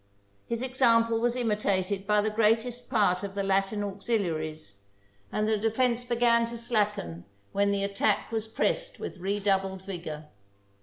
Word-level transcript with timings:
His 0.47 0.63
example 0.63 1.19
was 1.21 1.35
imitated 1.35 2.07
by 2.07 2.21
the 2.21 2.31
greatest 2.31 2.89
part 2.89 3.21
of 3.21 3.35
the 3.35 3.43
Latin 3.43 3.83
auxiliaries, 3.83 4.79
and 5.31 5.47
the 5.47 5.57
de 5.57 5.57
THE 5.57 5.61
FALL 5.61 5.69
OF 5.69 5.73
CONSTANTINOPLE 5.75 5.95
fence 6.01 6.05
began 6.09 6.45
to 6.47 6.57
slacken 6.57 7.25
when 7.51 7.69
the 7.71 7.83
attack 7.83 8.31
was 8.31 8.47
pressed 8.47 8.99
with 8.99 9.17
redoubled 9.17 9.83
vigour. 9.83 10.29